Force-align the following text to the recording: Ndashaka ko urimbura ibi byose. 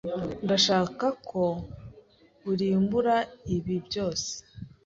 Ndashaka 0.43 1.05
ko 1.29 1.43
urimbura 2.51 3.15
ibi 3.55 3.75
byose. 3.87 4.29